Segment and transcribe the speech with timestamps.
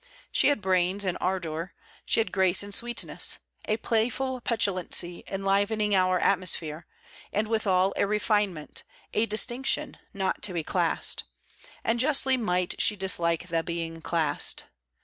[0.31, 1.73] She had brains and ardour,
[2.07, 6.87] she had grace and sweetness, a playful petulancy enlivening our atmosphere,
[7.31, 8.81] and withal a refinement,
[9.13, 11.25] a distinction, not to be classed;
[11.83, 14.63] and justly might she dislike the being classed.